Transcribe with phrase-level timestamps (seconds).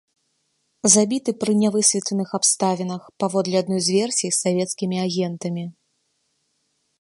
[0.93, 5.63] Забіты пры нявысветленых абставінах, паводле адной з версій, савецкімі агентамі.